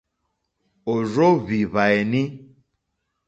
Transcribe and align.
Ò 0.91 0.95
rzóhwì 1.11 1.59
hwàèní. 1.71 2.21